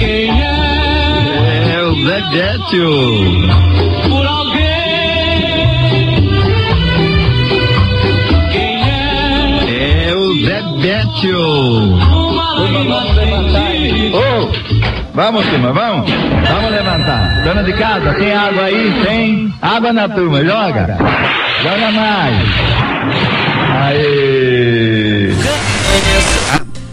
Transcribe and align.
Quem 0.00 0.30
é? 0.30 1.74
É 1.74 1.82
o 1.82 1.94
Zebétio. 2.06 2.90
Por 4.08 4.26
alguém. 4.26 4.64
Quem 8.50 8.82
é? 8.82 10.08
É 10.08 10.14
o 10.14 10.32
lágrima 12.34 13.02
sem 13.12 14.14
Ô, 14.14 14.50
vamos, 15.12 15.46
turma, 15.46 15.72
vamos? 15.74 16.10
Vamos 16.48 16.70
levantar. 16.70 17.44
Dona 17.44 17.62
de 17.62 17.72
casa, 17.74 18.14
tem 18.14 18.32
água 18.32 18.64
aí? 18.64 19.02
Tem? 19.04 19.54
Água 19.60 19.92
na 19.92 20.08
turma, 20.08 20.42
joga. 20.42 20.96
Joga 21.62 21.90
mais. 21.92 22.36
Aê. 23.82 25.30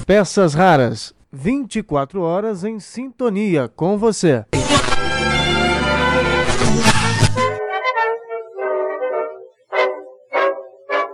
Peças 0.06 0.54
raras. 0.54 1.17
24 1.32 2.22
horas 2.22 2.64
em 2.64 2.80
sintonia 2.80 3.68
com 3.68 3.98
você. 3.98 4.46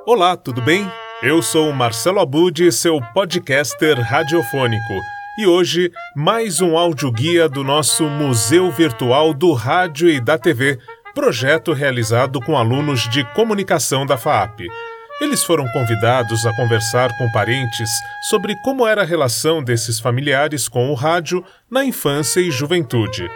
Olá, 0.06 0.38
tudo 0.38 0.62
bem? 0.62 0.86
Eu 1.22 1.42
sou 1.42 1.72
Marcelo 1.74 2.20
Abud, 2.20 2.72
seu 2.72 3.00
podcaster 3.14 4.00
radiofônico. 4.00 4.94
E 5.40 5.48
hoje, 5.48 5.92
mais 6.16 6.62
um 6.62 6.78
audioguia 6.78 7.50
do 7.50 7.64
nosso 7.64 8.04
Museu 8.04 8.70
Virtual 8.70 9.34
do 9.34 9.54
Rádio 9.54 10.08
e 10.10 10.20
da 10.20 10.38
TV, 10.38 10.78
projeto 11.16 11.74
realizado 11.74 12.40
com 12.40 12.56
alunos 12.56 13.10
de 13.10 13.24
comunicação 13.34 14.06
da 14.06 14.18
FAAP. 14.18 14.68
Eles 15.24 15.42
foram 15.42 15.66
convidados 15.70 16.46
a 16.46 16.54
conversar 16.54 17.18
com 17.18 17.32
parentes 17.32 17.90
sobre 18.30 18.58
como 18.58 18.86
era 18.86 19.04
a 19.04 19.06
relação 19.06 19.64
desses 19.64 19.98
familiares 19.98 20.68
com 20.68 20.92
o 20.92 20.94
rádio 20.94 21.42
na 21.72 21.86
infância 21.86 22.42
e 22.42 22.52
juventude. 22.52 23.32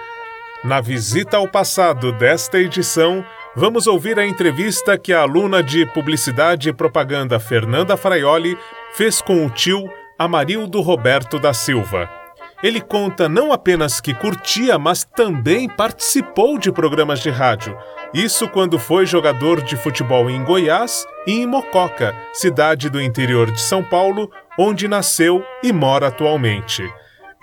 Na 0.66 0.82
visita 0.82 1.38
ao 1.38 1.48
passado 1.48 2.12
desta 2.12 2.60
edição, 2.60 3.24
vamos 3.56 3.88
ouvir 3.88 4.20
a 4.20 4.28
entrevista 4.28 4.98
que 4.98 5.14
a 5.14 5.22
aluna 5.22 5.64
de 5.64 5.86
Publicidade 5.94 6.68
e 6.68 6.74
Propaganda 6.74 7.40
Fernanda 7.40 7.96
Fraioli 7.96 8.58
fez 8.92 9.22
com 9.22 9.46
o 9.46 9.50
tio 9.50 9.90
Amarildo 10.20 10.82
Roberto 10.82 11.40
da 11.40 11.54
Silva. 11.54 12.17
Ele 12.64 12.82
conta 12.82 13.30
não 13.30 13.54
apenas 13.54 14.02
que 14.02 14.16
curtia, 14.16 14.80
mas 14.80 15.04
também 15.04 15.70
participou 15.70 16.58
de 16.58 16.72
programas 16.72 17.20
de 17.20 17.30
rádio. 17.30 17.78
Isso 18.14 18.48
quando 18.50 18.80
foi 18.80 19.06
jogador 19.06 19.62
de 19.62 19.76
futebol 19.76 20.30
em 20.30 20.44
Goiás 20.44 21.06
e 21.28 21.34
em 21.34 21.46
Mococa, 21.46 22.16
cidade 22.34 22.90
do 22.90 23.02
interior 23.02 23.52
de 23.52 23.62
São 23.62 23.84
Paulo, 23.84 24.32
onde 24.58 24.88
nasceu 24.88 25.44
e 25.62 25.72
mora 25.72 26.08
atualmente. 26.08 26.84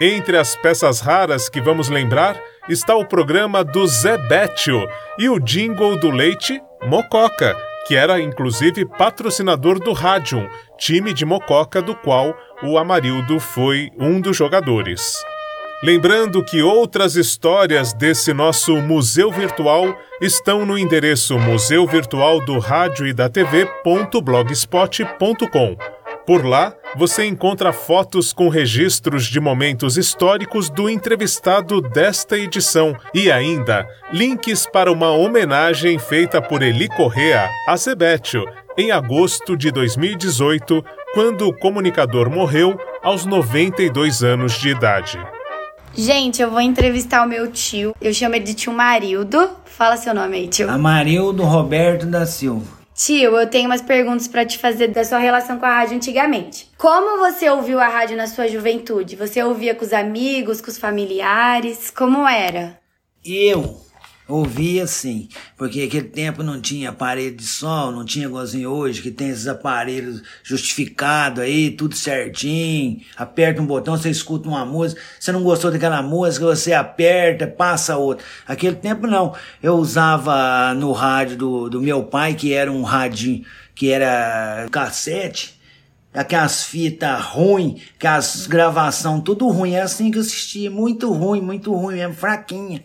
Entre 0.00 0.36
as 0.36 0.56
peças 0.56 1.00
raras 1.00 1.48
que 1.48 1.60
vamos 1.60 1.88
lembrar 1.88 2.36
está 2.68 2.96
o 2.96 3.06
programa 3.06 3.62
do 3.62 3.86
Zé 3.86 4.18
Bétio 4.18 4.84
e 5.16 5.28
o 5.28 5.38
jingle 5.38 5.96
do 5.96 6.10
leite 6.10 6.60
Mococa, 6.82 7.56
que 7.86 7.94
era 7.96 8.20
inclusive 8.20 8.84
patrocinador 8.84 9.78
do 9.78 9.92
Radium, 9.92 10.48
time 10.78 11.12
de 11.12 11.24
Mococa 11.24 11.82
do 11.82 11.94
qual 11.94 12.36
o 12.62 12.78
Amarildo 12.78 13.38
foi 13.38 13.90
um 13.98 14.20
dos 14.20 14.36
jogadores. 14.36 15.14
Lembrando 15.82 16.42
que 16.42 16.62
outras 16.62 17.14
histórias 17.14 17.92
desse 17.92 18.32
nosso 18.32 18.76
museu 18.76 19.30
virtual 19.30 19.94
estão 20.20 20.64
no 20.64 20.78
endereço 20.78 21.38
museu 21.38 21.86
Por 26.26 26.44
lá, 26.44 26.74
você 26.96 27.26
encontra 27.26 27.70
fotos 27.70 28.32
com 28.32 28.48
registros 28.48 29.26
de 29.26 29.38
momentos 29.38 29.98
históricos 29.98 30.70
do 30.70 30.88
entrevistado 30.88 31.82
desta 31.82 32.38
edição 32.38 32.96
e 33.12 33.30
ainda 33.30 33.86
links 34.10 34.66
para 34.66 34.90
uma 34.90 35.10
homenagem 35.10 35.98
feita 35.98 36.40
por 36.40 36.62
Eli 36.62 36.88
Correa 36.88 37.50
a 37.68 37.76
Zebetio 37.76 38.44
em 38.76 38.90
agosto 38.90 39.56
de 39.56 39.70
2018, 39.70 40.82
quando 41.12 41.46
o 41.46 41.56
comunicador 41.56 42.30
morreu 42.30 42.76
aos 43.02 43.26
92 43.26 44.24
anos 44.24 44.58
de 44.58 44.70
idade. 44.70 45.18
Gente, 45.94 46.42
eu 46.42 46.50
vou 46.50 46.60
entrevistar 46.60 47.24
o 47.24 47.28
meu 47.28 47.52
tio. 47.52 47.94
Eu 48.00 48.12
chamo 48.12 48.34
ele 48.34 48.44
de 48.44 48.54
tio 48.54 48.72
Marildo. 48.72 49.50
Fala 49.64 49.96
seu 49.96 50.12
nome 50.12 50.38
aí, 50.38 50.48
tio. 50.48 50.68
Amarildo 50.68 51.44
Roberto 51.44 52.06
da 52.06 52.26
Silva. 52.26 52.83
Tio, 52.94 53.36
eu 53.36 53.50
tenho 53.50 53.68
umas 53.68 53.82
perguntas 53.82 54.28
pra 54.28 54.46
te 54.46 54.56
fazer 54.56 54.88
da 54.88 55.04
sua 55.04 55.18
relação 55.18 55.58
com 55.58 55.66
a 55.66 55.74
rádio 55.74 55.96
antigamente. 55.96 56.70
Como 56.78 57.18
você 57.18 57.50
ouviu 57.50 57.80
a 57.80 57.88
rádio 57.88 58.16
na 58.16 58.28
sua 58.28 58.46
juventude? 58.46 59.16
Você 59.16 59.42
ouvia 59.42 59.74
com 59.74 59.84
os 59.84 59.92
amigos, 59.92 60.60
com 60.60 60.70
os 60.70 60.78
familiares? 60.78 61.90
Como 61.90 62.26
era? 62.28 62.78
Eu 63.24 63.80
ouvia 64.26 64.86
sim, 64.86 65.28
porque 65.56 65.82
aquele 65.82 66.08
tempo 66.08 66.42
não 66.42 66.60
tinha 66.60 66.90
aparelho 66.90 67.36
de 67.36 67.44
som, 67.44 67.90
não 67.90 68.04
tinha 68.04 68.26
igualzinho 68.26 68.70
hoje, 68.70 69.02
que 69.02 69.10
tem 69.10 69.28
esses 69.28 69.46
aparelhos 69.46 70.22
justificados 70.42 71.44
aí, 71.44 71.70
tudo 71.70 71.94
certinho. 71.94 73.00
Aperta 73.16 73.60
um 73.60 73.66
botão, 73.66 73.96
você 73.96 74.10
escuta 74.10 74.48
uma 74.48 74.64
música. 74.64 75.00
Você 75.20 75.30
não 75.32 75.42
gostou 75.42 75.70
daquela 75.70 76.02
música, 76.02 76.46
você 76.46 76.72
aperta, 76.72 77.46
passa 77.46 77.96
outra. 77.96 78.24
Aquele 78.46 78.76
tempo 78.76 79.06
não. 79.06 79.34
Eu 79.62 79.74
usava 79.74 80.72
no 80.74 80.92
rádio 80.92 81.36
do, 81.36 81.70
do 81.70 81.80
meu 81.80 82.04
pai, 82.04 82.34
que 82.34 82.52
era 82.52 82.72
um 82.72 82.82
rádio 82.82 83.44
que 83.74 83.90
era 83.90 84.66
cassete 84.70 85.54
aquelas 86.14 86.62
fitas 86.62 87.20
ruins, 87.24 87.82
aquelas 87.96 88.46
gravação 88.46 89.20
tudo 89.20 89.48
ruim. 89.48 89.72
É 89.72 89.82
assim 89.82 90.10
que 90.10 90.18
eu 90.18 90.22
assistia, 90.22 90.70
muito 90.70 91.12
ruim, 91.12 91.40
muito 91.40 91.74
ruim 91.74 91.96
mesmo, 91.96 92.14
fraquinha. 92.14 92.84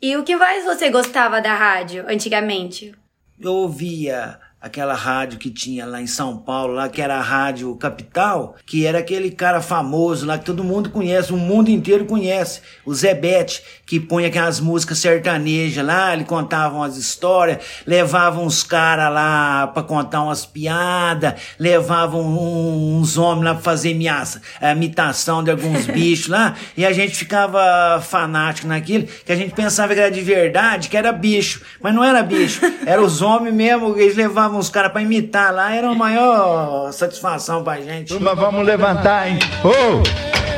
E 0.00 0.16
o 0.16 0.22
que 0.22 0.36
mais 0.36 0.64
você 0.64 0.90
gostava 0.90 1.40
da 1.40 1.54
rádio 1.54 2.04
antigamente? 2.08 2.94
Eu 3.38 3.52
ouvia 3.52 4.38
aquela 4.66 4.94
rádio 4.94 5.38
que 5.38 5.48
tinha 5.48 5.86
lá 5.86 6.02
em 6.02 6.08
São 6.08 6.36
Paulo, 6.36 6.74
lá 6.74 6.88
que 6.88 7.00
era 7.00 7.16
a 7.16 7.22
Rádio 7.22 7.74
Capital, 7.76 8.56
que 8.66 8.84
era 8.84 8.98
aquele 8.98 9.30
cara 9.30 9.60
famoso 9.60 10.26
lá 10.26 10.38
que 10.38 10.44
todo 10.44 10.64
mundo 10.64 10.90
conhece, 10.90 11.32
o 11.32 11.36
mundo 11.36 11.70
inteiro 11.70 12.04
conhece, 12.04 12.60
o 12.84 12.92
Zebete, 12.92 13.62
que 13.86 14.00
põe 14.00 14.26
aquelas 14.26 14.58
músicas 14.58 14.98
sertanejas 14.98 15.84
lá, 15.84 16.12
ele 16.12 16.24
contava 16.24 16.74
umas 16.74 16.96
histórias, 16.96 17.58
levava 17.86 18.40
uns 18.40 18.64
caras 18.64 19.12
lá 19.12 19.68
pra 19.68 19.84
contar 19.84 20.22
umas 20.22 20.44
piadas, 20.44 21.34
levavam 21.58 22.22
um, 22.22 22.98
uns 22.98 23.16
homens 23.16 23.44
lá 23.44 23.54
pra 23.54 23.62
fazer 23.62 23.94
miaça, 23.94 24.42
a 24.60 24.72
imitação 24.72 25.44
de 25.44 25.52
alguns 25.52 25.86
bichos 25.94 26.26
lá, 26.26 26.56
e 26.76 26.84
a 26.84 26.92
gente 26.92 27.14
ficava 27.14 28.00
fanático 28.00 28.66
naquilo, 28.66 29.06
que 29.24 29.30
a 29.30 29.36
gente 29.36 29.54
pensava 29.54 29.94
que 29.94 30.00
era 30.00 30.10
de 30.10 30.22
verdade, 30.22 30.88
que 30.88 30.96
era 30.96 31.12
bicho, 31.12 31.62
mas 31.80 31.94
não 31.94 32.02
era 32.02 32.20
bicho, 32.24 32.60
era 32.84 33.00
os 33.00 33.22
homens 33.22 33.54
mesmo, 33.54 33.96
eles 33.96 34.16
levavam 34.16 34.55
os 34.58 34.70
caras 34.70 34.92
pra 34.92 35.02
imitar 35.02 35.52
lá, 35.52 35.74
era 35.74 35.88
a 35.90 35.94
maior 35.94 36.92
satisfação 36.92 37.62
pra 37.62 37.76
gente. 37.80 38.08
Turma, 38.08 38.34
vamos 38.34 38.64
levantar, 38.64 39.28
hein? 39.28 39.38
Ô, 39.64 40.02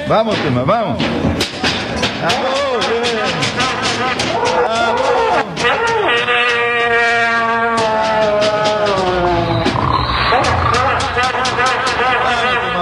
vamos, 0.09 0.37
turma, 0.39 0.65
vamos. 0.65 1.03
Alô, 2.23 2.69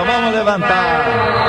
vamos 0.07 0.35
levantar. 0.35 1.05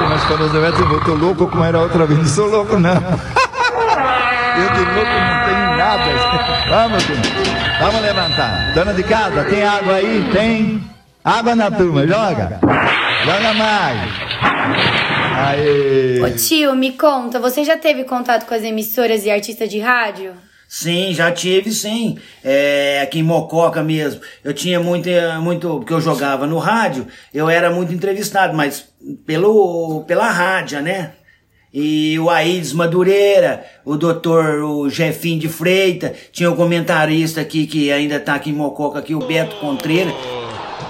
Mas 0.09 0.23
quando 0.25 0.49
Zé 0.49 0.57
eu 0.67 1.03
tô 1.05 1.13
louco 1.13 1.47
como 1.47 1.63
era 1.63 1.79
outra 1.79 2.05
vez. 2.05 2.19
Não 2.19 2.25
sou 2.27 2.47
louco, 2.47 2.77
não. 2.77 2.91
Eu 2.91 4.69
de 4.73 4.79
louco 4.91 5.11
não 5.11 5.45
tenho 5.45 5.77
nada. 5.77 6.03
Vamos, 6.69 7.03
turma. 7.03 7.46
Vamos 7.79 8.01
levantar. 8.01 8.73
Dona 8.73 8.93
de 8.93 9.03
casa, 9.03 9.43
tem 9.45 9.63
água 9.63 9.95
aí? 9.95 10.29
Tem. 10.31 10.83
Água 11.23 11.55
na 11.55 11.69
turma, 11.69 12.07
joga. 12.07 12.59
Joga 13.23 13.53
mais. 13.53 14.11
Aê. 15.37 16.21
Ô 16.23 16.29
tio, 16.31 16.75
me 16.75 16.93
conta, 16.93 17.39
você 17.39 17.63
já 17.63 17.77
teve 17.77 18.03
contato 18.03 18.47
com 18.47 18.53
as 18.55 18.63
emissoras 18.63 19.25
e 19.25 19.29
artistas 19.29 19.69
de 19.69 19.79
rádio? 19.79 20.33
Sim, 20.67 21.13
já 21.13 21.31
tive 21.31 21.71
sim. 21.71 22.17
É, 22.43 23.01
aqui 23.03 23.19
em 23.19 23.23
Mococa 23.23 23.83
mesmo. 23.83 24.21
Eu 24.43 24.53
tinha 24.53 24.79
muito, 24.79 25.07
eh, 25.07 25.37
muito, 25.37 25.77
porque 25.77 25.93
eu 25.93 26.01
jogava 26.01 26.47
no 26.47 26.57
rádio, 26.57 27.07
eu 27.33 27.49
era 27.49 27.69
muito 27.69 27.93
entrevistado, 27.93 28.55
mas 28.55 28.85
pelo, 29.25 30.03
pela 30.05 30.29
rádio, 30.29 30.81
né? 30.81 31.11
E 31.73 32.17
o 32.19 32.29
Aides 32.29 32.71
Madureira, 32.71 33.65
o 33.83 33.97
doutor, 33.97 34.63
o 34.63 34.89
Jefinho 34.89 35.39
de 35.39 35.49
Freita, 35.49 36.13
tinha 36.31 36.49
o 36.49 36.55
comentarista 36.55 37.41
aqui 37.41 37.67
que 37.67 37.91
ainda 37.91 38.19
tá 38.19 38.35
aqui 38.35 38.51
em 38.51 38.53
Mococa, 38.53 38.99
aqui, 38.99 39.13
o 39.13 39.19
Beto 39.19 39.57
Contreira. 39.57 40.11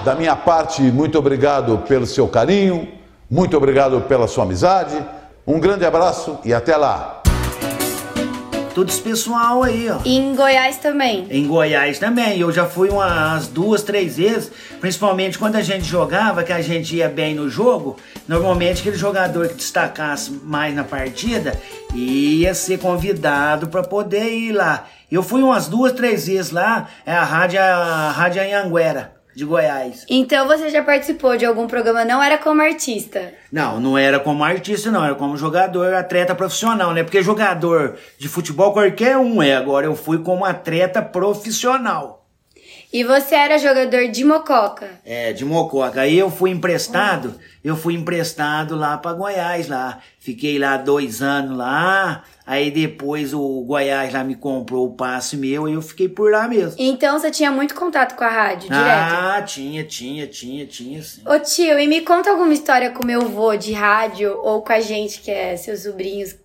Da 0.05 0.13
minha 0.13 0.35
parte, 0.35 0.81
muito 0.83 1.17
obrigado 1.17 1.79
pelo 1.87 2.05
seu 2.05 2.27
carinho, 2.27 2.87
muito 3.29 3.57
obrigado 3.57 4.01
pela 4.01 4.27
sua 4.27 4.43
amizade. 4.43 4.95
Um 5.45 5.59
grande 5.59 5.85
abraço 5.85 6.37
e 6.45 6.53
até 6.53 6.77
lá. 6.77 7.16
Tudo 8.77 8.91
esse 8.91 9.01
pessoal 9.01 9.63
aí, 9.63 9.89
ó. 9.89 9.97
E 10.05 10.15
em 10.15 10.35
Goiás 10.35 10.77
também. 10.77 11.25
Em 11.31 11.47
Goiás 11.47 11.97
também. 11.97 12.39
Eu 12.39 12.51
já 12.51 12.67
fui 12.67 12.89
umas 12.89 13.47
duas, 13.47 13.81
três 13.81 14.17
vezes, 14.17 14.51
principalmente 14.79 15.39
quando 15.39 15.55
a 15.55 15.63
gente 15.63 15.83
jogava, 15.83 16.43
que 16.43 16.53
a 16.53 16.61
gente 16.61 16.95
ia 16.95 17.09
bem 17.09 17.33
no 17.33 17.49
jogo. 17.49 17.97
Normalmente 18.27 18.81
aquele 18.81 18.95
jogador 18.95 19.47
que 19.47 19.55
destacasse 19.55 20.29
mais 20.43 20.75
na 20.75 20.83
partida 20.83 21.59
ia 21.95 22.53
ser 22.53 22.77
convidado 22.77 23.67
para 23.67 23.81
poder 23.81 24.31
ir 24.31 24.51
lá. 24.51 24.85
Eu 25.11 25.23
fui 25.23 25.41
umas 25.41 25.67
duas, 25.67 25.91
três 25.93 26.27
vezes 26.27 26.51
lá, 26.51 26.87
é 27.03 27.13
a 27.13 27.23
Rádio, 27.23 27.59
a 27.59 28.11
Rádio 28.11 28.43
Anhanguera, 28.43 29.16
de 29.37 29.45
Goiás. 29.45 30.03
Então 30.09 30.47
você 30.47 30.67
já 30.71 30.83
participou 30.83 31.37
de 31.37 31.45
algum 31.45 31.67
programa, 31.67 32.03
não 32.03 32.23
era 32.23 32.39
como 32.39 32.59
artista? 32.59 33.35
Não, 33.51 33.79
não 33.79 33.95
era 33.95 34.19
como 34.19 34.43
artista, 34.43 34.89
não, 34.89 35.05
era 35.05 35.13
como 35.13 35.37
jogador, 35.37 35.93
atleta 35.93 36.33
profissional, 36.33 36.91
né? 36.91 37.03
Porque 37.03 37.21
jogador 37.21 37.99
de 38.17 38.27
futebol 38.27 38.73
qualquer 38.73 39.15
um 39.15 39.43
é. 39.43 39.55
Agora 39.55 39.85
eu 39.85 39.95
fui 39.95 40.17
como 40.23 40.43
atleta 40.43 41.03
profissional. 41.03 42.16
E 42.91 43.03
você 43.03 43.35
era 43.35 43.57
jogador 43.57 44.07
de 44.07 44.23
mococa? 44.23 44.89
É, 45.03 45.33
de 45.33 45.43
Mococa. 45.43 46.01
Aí 46.01 46.17
eu 46.17 46.31
fui 46.31 46.51
emprestado, 46.51 47.35
eu 47.61 47.75
fui 47.75 47.93
emprestado 47.93 48.77
lá 48.77 48.97
pra 48.97 49.11
Goiás 49.11 49.67
lá. 49.67 49.99
Fiquei 50.19 50.57
lá 50.57 50.77
dois 50.77 51.21
anos 51.21 51.57
lá. 51.57 52.23
Aí 52.45 52.71
depois 52.71 53.33
o 53.33 53.61
Goiás 53.65 54.13
lá 54.13 54.23
me 54.23 54.35
comprou 54.35 54.87
o 54.87 54.93
passe 54.93 55.35
meu 55.35 55.67
e 55.67 55.73
eu 55.73 55.81
fiquei 55.81 56.07
por 56.07 56.31
lá 56.31 56.47
mesmo. 56.47 56.75
Então 56.77 57.19
você 57.19 57.29
tinha 57.29 57.51
muito 57.51 57.75
contato 57.75 58.15
com 58.15 58.23
a 58.23 58.29
rádio, 58.29 58.69
direto? 58.69 58.79
Ah, 58.79 59.41
tinha, 59.41 59.83
tinha, 59.83 60.25
tinha, 60.25 60.65
tinha 60.65 61.03
sim. 61.03 61.21
Ô 61.25 61.37
tio, 61.39 61.77
e 61.77 61.87
me 61.87 62.01
conta 62.01 62.29
alguma 62.29 62.53
história 62.53 62.91
com 62.91 63.05
meu 63.05 63.27
vô 63.27 63.57
de 63.57 63.73
rádio 63.73 64.39
ou 64.41 64.61
com 64.61 64.71
a 64.71 64.79
gente, 64.79 65.19
que 65.19 65.29
é 65.29 65.57
seus 65.57 65.81
sobrinhos. 65.81 66.37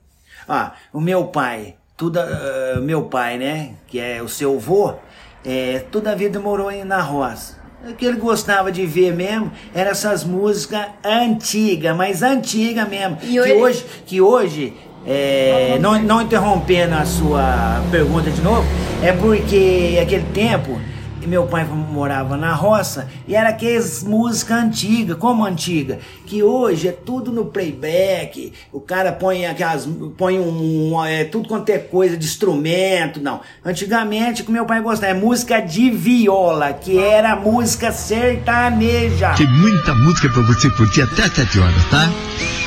Ah, 0.48 0.72
o 0.92 1.00
meu 1.00 1.26
pai, 1.28 1.76
tudo, 1.96 2.18
ah, 2.18 2.80
meu 2.82 3.04
pai, 3.04 3.38
né, 3.38 3.74
que 3.86 4.00
é 4.00 4.20
o 4.20 4.28
seu 4.28 4.58
vô, 4.58 4.96
é, 5.44 5.84
toda 5.90 6.12
a 6.12 6.14
vida 6.14 6.38
morou 6.40 6.70
na 6.84 7.00
roça. 7.00 7.60
O 7.88 7.94
que 7.94 8.04
ele 8.06 8.16
gostava 8.18 8.70
de 8.70 8.86
ver 8.86 9.12
mesmo 9.12 9.50
eram 9.74 9.90
essas 9.90 10.22
músicas 10.22 10.86
antigas, 11.04 11.96
mas 11.96 12.22
antigas 12.22 12.88
mesmo. 12.88 13.18
E 13.22 13.26
que 13.32 13.40
hoje- 13.40 13.52
hoje, 13.54 13.84
que 14.06 14.20
hoje 14.20 14.72
é, 15.04 15.78
não, 15.80 16.00
não 16.00 16.22
interrompendo 16.22 16.94
a 16.94 17.04
sua 17.04 17.82
pergunta 17.90 18.30
de 18.30 18.40
novo, 18.40 18.64
é 19.02 19.10
porque 19.12 19.98
aquele 20.00 20.24
tempo 20.32 20.78
meu 21.26 21.46
pai 21.46 21.64
morava 21.64 22.36
na 22.36 22.54
roça 22.54 23.08
e 23.26 23.34
era 23.34 23.50
aquelas 23.50 24.02
músicas 24.02 24.58
antigas, 24.58 25.16
como 25.16 25.44
antiga, 25.44 25.98
que 26.26 26.42
hoje 26.42 26.88
é 26.88 26.92
tudo 26.92 27.32
no 27.32 27.46
playback, 27.46 28.52
o 28.72 28.80
cara 28.80 29.12
põe 29.12 29.46
aquelas, 29.46 29.88
põe 30.16 30.38
um, 30.38 31.04
é, 31.04 31.24
tudo 31.24 31.48
quanto 31.48 31.70
é 31.70 31.78
coisa 31.78 32.16
de 32.16 32.24
instrumento, 32.24 33.20
não. 33.20 33.40
Antigamente, 33.64 34.42
o 34.42 34.44
que 34.44 34.52
meu 34.52 34.66
pai 34.66 34.80
gostava, 34.80 35.12
é 35.12 35.14
música 35.14 35.60
de 35.60 35.90
viola, 35.90 36.72
que 36.72 36.98
era 36.98 37.36
música 37.36 37.92
sertaneja. 37.92 39.34
Tem 39.34 39.46
muita 39.46 39.94
música 39.94 40.28
para 40.28 40.42
você 40.42 40.70
curtir 40.70 41.02
até 41.02 41.28
7 41.28 41.60
horas, 41.60 41.84
tá? 41.90 42.08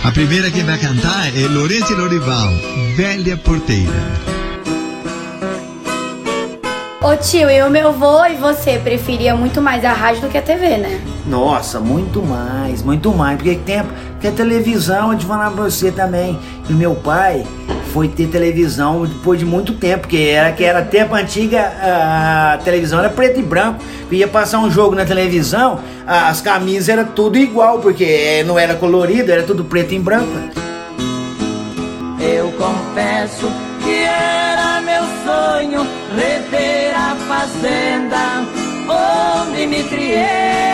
A 0.03 0.11
primeira 0.11 0.51
que 0.51 0.61
vai 0.61 0.77
cantar 0.77 1.35
é 1.35 1.47
Lourenço 1.47 1.91
e 1.91 1.95
Lorival, 1.95 2.53
Velha 2.95 3.35
Porteira. 3.37 4.44
Ô 7.05 7.15
tio, 7.15 7.51
e 7.51 7.61
o 7.61 7.69
meu 7.69 7.93
vô 7.93 8.25
e 8.25 8.33
você 8.33 8.79
preferia 8.79 9.35
muito 9.35 9.61
mais 9.61 9.85
a 9.85 9.93
rádio 9.93 10.21
do 10.21 10.27
que 10.27 10.39
a 10.39 10.41
TV, 10.41 10.77
né? 10.77 10.99
Nossa, 11.27 11.79
muito 11.79 12.19
mais, 12.19 12.81
muito 12.81 13.13
mais. 13.13 13.37
Porque 13.37 13.53
tempo, 13.57 13.93
porque 14.13 14.27
a 14.27 14.31
televisão, 14.31 15.11
eu 15.11 15.19
te 15.19 15.23
falar 15.23 15.51
pra 15.51 15.65
você 15.65 15.91
também. 15.91 16.39
E 16.67 16.73
meu 16.73 16.95
pai 16.95 17.45
foi 17.93 18.07
ter 18.07 18.25
televisão 18.25 19.05
depois 19.05 19.37
de 19.37 19.45
muito 19.45 19.73
tempo, 19.73 19.99
porque 19.99 20.17
era 20.17 20.51
que 20.51 20.63
era 20.63 20.81
tempo 20.81 21.13
antiga, 21.13 21.71
a 21.79 22.57
televisão 22.63 22.97
era 22.97 23.09
preto 23.11 23.39
e 23.39 23.43
branco. 23.43 23.83
Ia 24.09 24.27
passar 24.27 24.57
um 24.57 24.71
jogo 24.71 24.95
na 24.95 25.05
televisão, 25.05 25.81
as 26.07 26.41
camisas 26.41 26.89
era 26.89 27.03
tudo 27.03 27.37
igual, 27.37 27.77
porque 27.77 28.43
não 28.47 28.57
era 28.57 28.73
colorido, 28.73 29.31
era 29.31 29.43
tudo 29.43 29.63
preto 29.63 29.93
e 29.93 29.99
branco. 29.99 30.33
Eu 32.19 32.51
confesso 32.53 33.47
que 33.83 33.93
era 33.93 34.81
meu 34.81 35.03
sonho 35.23 35.87
rever 36.15 36.74
fazenda 37.45 38.43
onde 38.89 39.67
me 39.67 39.83
criei. 39.83 40.64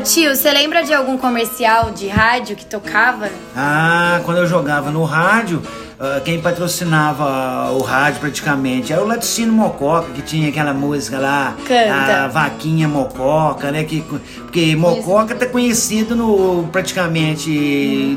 Tio, 0.00 0.34
você 0.34 0.50
lembra 0.50 0.82
de 0.82 0.94
algum 0.94 1.18
comercial 1.18 1.90
de 1.90 2.08
rádio 2.08 2.56
que 2.56 2.64
tocava? 2.64 3.28
Ah, 3.54 4.20
quando 4.24 4.38
eu 4.38 4.46
jogava 4.46 4.90
no 4.90 5.04
rádio, 5.04 5.62
ah, 6.00 6.20
quem 6.24 6.40
patrocinava 6.40 7.70
o 7.72 7.82
rádio 7.82 8.20
praticamente 8.20 8.90
era 8.92 9.02
o 9.02 9.06
Laticínio 9.06 9.52
Mococa, 9.52 10.10
que 10.12 10.22
tinha 10.22 10.48
aquela 10.48 10.72
música 10.72 11.18
lá, 11.18 11.54
Canta. 11.66 12.24
a 12.24 12.28
Vaquinha 12.28 12.88
Mococa, 12.88 13.70
né? 13.70 13.84
Que, 13.84 14.00
porque 14.00 14.74
Mococa 14.74 15.34
tá 15.34 15.44
conhecido 15.46 16.16
no, 16.16 16.66
praticamente 16.72 17.50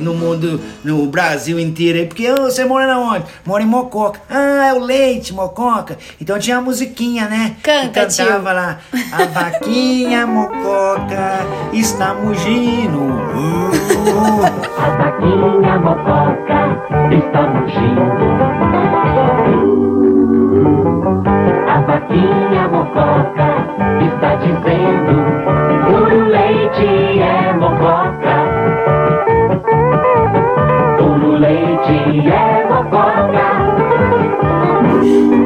no 0.02 0.14
mundo, 0.14 0.62
no 0.84 1.06
Brasil 1.08 1.60
inteiro 1.60 2.00
aí, 2.00 2.06
porque 2.06 2.32
"Ô, 2.32 2.44
você 2.44 2.64
mora 2.64 2.88
na 2.88 3.00
onde? 3.00 3.26
Mora 3.46 3.62
em 3.64 3.68
Mococa. 3.68 4.22
Ah, 4.30 4.68
é 4.70 4.74
o 4.74 4.80
leite, 4.80 5.34
Mococa. 5.34 5.98
Então 6.22 6.40
tinha 6.40 6.58
a 6.58 6.62
musiquinha, 6.62 7.28
né? 7.28 7.58
Canta, 7.62 8.06
que 8.06 8.18
cantava 8.18 8.54
lá, 8.54 8.80
a 9.12 9.26
Vaquinha 9.26 10.26
Mococa 10.26 11.46
está 11.74 12.14
mugindo. 12.14 12.98
Uh, 13.00 13.74
A 14.84 14.90
vaquinha 14.98 15.80
mococa 15.80 17.03
está 17.12 17.42
mugindo. 17.48 18.26
A 21.68 21.82
vaquinha 21.82 22.68
mococa 22.68 23.50
está 24.02 24.36
dizendo: 24.36 25.14
Puro 25.86 26.26
leite 26.30 27.20
é 27.20 27.54
mococa. 27.54 28.36
Puro 30.98 31.32
leite 31.38 32.30
é 32.30 32.66
mococa. 32.70 33.48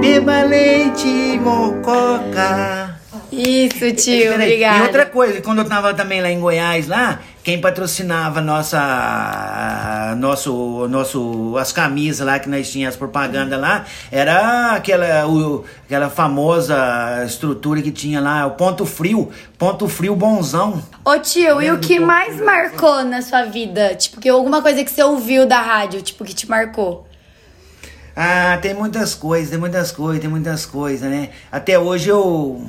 Beba 0.01 0.43
leite, 0.43 1.39
mococa. 1.43 2.86
Isso, 3.31 3.91
tio, 3.93 4.33
obrigada. 4.33 4.77
E 4.77 4.81
outra 4.83 5.05
coisa, 5.05 5.41
quando 5.41 5.59
eu 5.59 5.65
tava 5.65 5.93
também 5.93 6.21
lá 6.21 6.29
em 6.29 6.39
Goiás, 6.39 6.87
lá, 6.87 7.19
quem 7.43 7.59
patrocinava 7.59 8.39
nossa, 8.39 10.15
nosso, 10.17 10.87
nosso, 10.87 11.57
as 11.57 11.71
camisas 11.71 12.25
lá 12.25 12.39
que 12.39 12.47
nós 12.47 12.71
tínhamos 12.71 12.95
as 12.95 12.99
propagandas 12.99 13.59
lá, 13.59 13.85
era 14.11 14.71
aquela, 14.73 15.27
o, 15.27 15.65
aquela 15.85 16.09
famosa 16.09 17.23
estrutura 17.25 17.81
que 17.81 17.91
tinha 17.91 18.21
lá, 18.21 18.45
o 18.45 18.51
Ponto 18.51 18.85
Frio, 18.85 19.29
Ponto 19.57 19.89
Frio 19.89 20.15
Bonzão. 20.15 20.81
Ô 21.03 21.17
tio, 21.19 21.61
e 21.61 21.69
o 21.71 21.79
que 21.79 21.99
mais 21.99 22.39
marcou 22.39 23.03
na 23.03 23.21
sua 23.21 23.43
vida? 23.43 23.93
Tipo, 23.95 24.21
que 24.21 24.29
alguma 24.29 24.61
coisa 24.61 24.83
que 24.83 24.91
você 24.91 25.03
ouviu 25.03 25.45
da 25.45 25.61
rádio, 25.61 26.01
tipo, 26.01 26.23
que 26.23 26.33
te 26.33 26.49
marcou? 26.49 27.05
Ah, 28.15 28.57
tem 28.61 28.73
muitas 28.73 29.13
coisas, 29.13 29.49
tem 29.49 29.59
muitas 29.59 29.91
coisas, 29.91 30.19
tem 30.19 30.29
muitas 30.29 30.65
coisas, 30.65 31.09
né? 31.09 31.29
Até 31.51 31.77
hoje 31.77 32.09
eu 32.09 32.65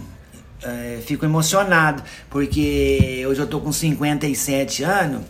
eh, 0.63 1.01
fico 1.07 1.25
emocionado, 1.25 2.03
porque 2.31 3.25
hoje 3.29 3.41
eu 3.41 3.47
tô 3.47 3.61
com 3.61 3.73
57 3.73 4.83
anos. 4.83 5.23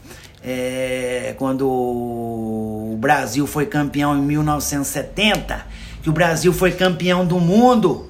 eh, 0.44 1.34
quando 1.36 1.66
o 1.68 2.96
Brasil 2.98 3.46
foi 3.46 3.66
campeão 3.66 4.16
em 4.16 4.22
1970, 4.22 5.66
que 6.02 6.08
o 6.08 6.12
Brasil 6.12 6.52
foi 6.52 6.72
campeão 6.72 7.26
do 7.26 7.40
mundo, 7.40 8.08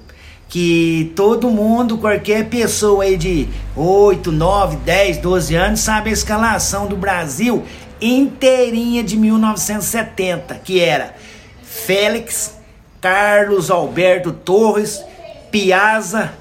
que 0.48 1.12
todo 1.16 1.50
mundo, 1.50 1.98
qualquer 1.98 2.48
pessoa 2.48 3.04
aí 3.04 3.16
de 3.16 3.48
8, 3.76 4.30
9, 4.30 4.76
10, 4.76 5.18
12 5.18 5.54
anos 5.54 5.80
sabe 5.80 6.10
a 6.10 6.12
escalação 6.12 6.86
do 6.86 6.96
Brasil 6.96 7.64
inteirinha 8.00 9.02
de 9.02 9.16
1970, 9.16 10.54
que 10.56 10.80
era 10.80 11.14
Félix, 11.62 12.56
Carlos 13.00 13.70
Alberto 13.70 14.32
Torres, 14.32 15.02
Piazza, 15.50 16.32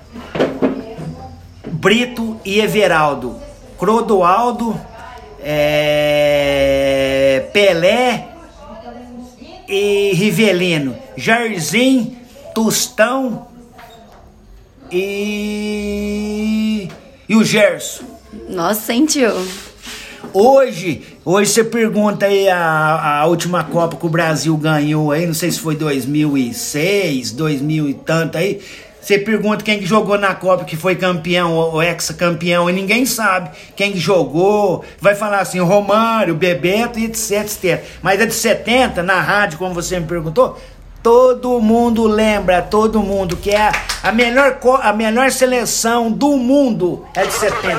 Brito 1.88 2.36
e 2.44 2.60
Everaldo, 2.60 3.38
Crodoaldo, 3.79 4.77
é, 5.39 7.46
Pelé 7.53 8.27
e 9.70 10.12
Rivelino, 10.13 10.98
Jairzinho, 11.15 12.17
Tostão 12.53 13.48
e, 14.91 16.89
e 17.29 17.36
o 17.38 17.46
Gerson. 17.46 18.03
Nossa, 18.50 18.91
hein, 18.91 19.06
tio? 19.06 19.32
Hoje, 20.34 21.03
hoje 21.24 21.51
você 21.51 21.63
pergunta 21.63 22.25
aí 22.25 22.50
a, 22.50 23.22
a 23.22 23.25
última 23.27 23.63
Copa 23.63 23.96
que 23.96 24.06
o 24.06 24.10
Brasil 24.10 24.58
ganhou 24.58 25.13
aí, 25.13 25.25
não 25.25 25.34
sei 25.34 25.51
se 25.51 25.62
foi 25.62 25.77
2006, 25.77 27.32
2000 27.32 27.88
e 27.88 27.94
tanto 27.94 28.38
aí. 28.38 28.60
Você 29.08 29.18
pergunta 29.18 29.64
quem 29.64 29.80
que 29.80 29.86
jogou 29.86 30.18
na 30.18 30.36
Copa 30.36 30.66
que 30.66 30.76
foi 30.76 30.94
campeão 30.94 31.54
ou 31.54 31.82
ex-campeão 31.82 32.70
e 32.70 32.74
ninguém 32.74 33.06
sabe 33.06 33.52
quem 33.74 33.94
que 33.94 34.00
jogou. 34.00 34.84
Vai 35.00 35.16
falar 35.16 35.40
assim, 35.40 35.62
Romário, 35.62 36.36
Bebeto 36.36 37.00
e 37.00 37.06
etc, 37.06 37.32
etc. 37.44 37.86
Mas 38.02 38.20
é 38.20 38.26
de 38.26 38.34
70, 38.34 39.02
na 39.04 39.22
rádio, 39.22 39.60
como 39.60 39.74
você 39.74 39.98
me 39.98 40.06
perguntou, 40.06 40.60
todo 41.02 41.62
mundo 41.62 42.06
lembra, 42.06 42.62
todo 42.62 43.00
mundo 43.00 43.38
que 43.38 43.52
é 43.52 43.72
a, 44.04 44.12
melhor, 44.12 44.60
a 44.82 44.92
melhor 44.92 45.32
seleção 45.32 46.12
do 46.12 46.36
mundo 46.36 47.06
é 47.16 47.26
de 47.26 47.32
70. 47.32 47.78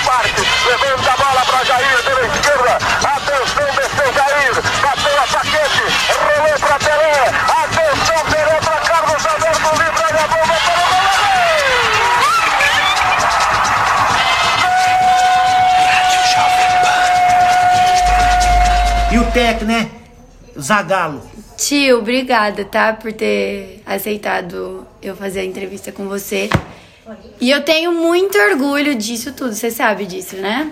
Parque. 0.00 0.42
Levanta 0.66 1.12
a 1.12 1.16
bola 1.16 1.44
para 1.46 1.64
Jair 1.64 2.02
pela 2.04 2.26
esquerda. 2.26 2.78
Atenção, 3.04 3.66
desceu 3.76 4.12
Jair. 4.12 4.54
Bateu 4.82 5.22
a 5.22 5.26
paquete. 5.26 5.84
Rolou 6.20 6.58
para 6.60 6.78
Pelé. 6.78 7.24
Atenção, 7.64 8.20
Pelé 8.30 8.60
para 8.60 8.80
Carlos 8.80 9.26
Alberto. 9.26 9.70
Livra 9.82 10.08
a 10.08 10.28
bomba 10.28 10.56
para 10.64 10.80
o 19.10 19.14
E 19.14 19.18
o 19.18 19.24
Tec, 19.32 19.62
né? 19.64 19.90
Zagalo. 20.58 21.22
Tio, 21.56 21.98
obrigada, 21.98 22.64
tá? 22.64 22.92
Por 22.92 23.12
ter 23.12 23.82
aceitado 23.84 24.86
eu 25.02 25.14
fazer 25.14 25.40
a 25.40 25.44
entrevista 25.44 25.92
com 25.92 26.08
você. 26.08 26.48
E 27.40 27.50
eu 27.50 27.62
tenho 27.62 27.92
muito 27.92 28.36
orgulho 28.38 28.94
disso 28.94 29.32
tudo, 29.32 29.54
você 29.54 29.70
sabe 29.70 30.06
disso, 30.06 30.36
né? 30.36 30.70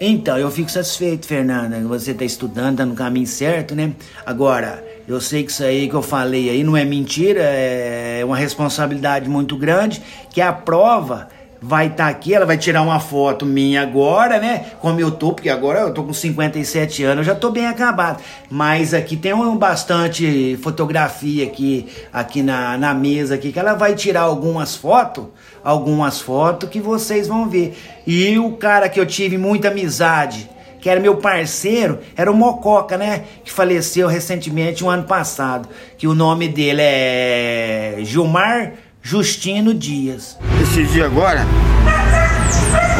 Então, 0.00 0.38
eu 0.38 0.50
fico 0.50 0.70
satisfeito, 0.70 1.26
Fernanda, 1.26 1.80
você 1.80 2.14
tá 2.14 2.24
estudando, 2.24 2.78
tá 2.78 2.86
no 2.86 2.94
caminho 2.94 3.26
certo, 3.26 3.74
né? 3.74 3.92
Agora, 4.24 4.84
eu 5.08 5.20
sei 5.20 5.42
que 5.42 5.50
isso 5.50 5.64
aí 5.64 5.88
que 5.88 5.94
eu 5.94 6.02
falei 6.02 6.50
aí 6.50 6.62
não 6.62 6.76
é 6.76 6.84
mentira, 6.84 7.42
é 7.42 8.22
uma 8.24 8.36
responsabilidade 8.36 9.28
muito 9.28 9.56
grande, 9.56 10.00
que 10.30 10.40
a 10.40 10.52
prova 10.52 11.28
vai 11.60 11.88
estar 11.88 12.08
aqui, 12.08 12.34
ela 12.34 12.46
vai 12.46 12.56
tirar 12.56 12.82
uma 12.82 13.00
foto 13.00 13.44
minha 13.44 13.82
agora, 13.82 14.38
né? 14.38 14.66
Como 14.80 15.00
eu 15.00 15.10
tô, 15.10 15.32
porque 15.32 15.48
agora 15.48 15.80
eu 15.80 15.92
tô 15.92 16.04
com 16.04 16.12
57 16.12 17.02
anos, 17.02 17.26
eu 17.26 17.34
já 17.34 17.38
tô 17.38 17.50
bem 17.50 17.66
acabado. 17.66 18.22
Mas 18.48 18.94
aqui 18.94 19.16
tem 19.16 19.34
um, 19.34 19.56
bastante 19.56 20.58
fotografia 20.62 21.44
aqui, 21.44 21.88
aqui 22.12 22.42
na, 22.42 22.78
na 22.78 22.94
mesa 22.94 23.34
aqui, 23.34 23.52
que 23.52 23.58
ela 23.58 23.74
vai 23.74 23.94
tirar 23.94 24.22
algumas 24.22 24.76
fotos, 24.76 25.26
algumas 25.64 26.20
fotos 26.20 26.68
que 26.68 26.80
vocês 26.80 27.26
vão 27.26 27.48
ver. 27.48 27.76
E 28.06 28.38
o 28.38 28.52
cara 28.52 28.88
que 28.88 29.00
eu 29.00 29.06
tive 29.06 29.36
muita 29.36 29.68
amizade, 29.68 30.48
que 30.80 30.88
era 30.88 31.00
meu 31.00 31.16
parceiro, 31.16 31.98
era 32.16 32.30
o 32.30 32.34
Mococa, 32.34 32.96
né? 32.96 33.24
Que 33.44 33.50
faleceu 33.50 34.06
recentemente, 34.06 34.84
um 34.84 34.90
ano 34.90 35.04
passado. 35.04 35.68
Que 35.96 36.06
o 36.06 36.14
nome 36.14 36.46
dele 36.46 36.82
é 36.82 37.96
Gilmar 38.02 38.74
Justino 39.12 39.72
Dias. 39.72 40.38
Esse 40.62 40.84
dia 40.84 41.06
agora, 41.06 41.40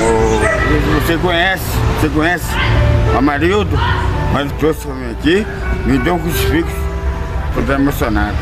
o- 0.01 1.03
você 1.05 1.19
conhece, 1.19 1.63
você 2.01 2.09
conhece 2.09 2.47
Amarildo, 3.15 3.77
mas 4.33 4.51
trouxe 4.53 4.87
pra 4.87 4.95
mim 4.95 5.11
aqui, 5.13 5.47
me 5.85 5.99
deu 5.99 6.15
um 6.15 6.19
crucifixo, 6.19 6.75
tô 7.67 7.73
emocionado. 7.75 8.39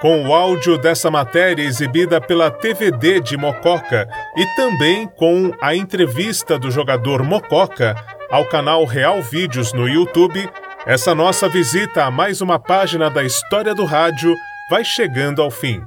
Com 0.00 0.28
o 0.28 0.32
áudio 0.32 0.78
dessa 0.78 1.10
matéria 1.10 1.64
exibida 1.64 2.20
pela 2.20 2.48
TVD 2.48 3.18
de 3.18 3.36
Mococa 3.36 4.08
e 4.36 4.46
também 4.54 5.08
com 5.16 5.50
a 5.60 5.74
entrevista 5.74 6.60
do 6.60 6.70
jogador 6.70 7.24
Mococa 7.24 7.96
ao 8.30 8.44
canal 8.44 8.84
Real 8.84 9.20
Vídeos 9.20 9.72
no 9.72 9.88
YouTube, 9.88 10.48
essa 10.86 11.12
nossa 11.12 11.48
visita 11.48 12.04
a 12.04 12.10
mais 12.10 12.40
uma 12.40 12.60
página 12.60 13.10
da 13.10 13.24
história 13.24 13.74
do 13.74 13.84
rádio 13.84 14.32
vai 14.70 14.84
chegando 14.84 15.42
ao 15.42 15.50
fim. 15.50 15.82